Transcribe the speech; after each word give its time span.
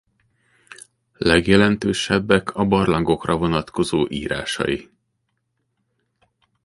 Legjelentősebbek 1.17 2.55
a 2.55 2.65
barlangokra 2.65 3.37
vonatkozó 3.37 4.05
írásai. 4.09 4.89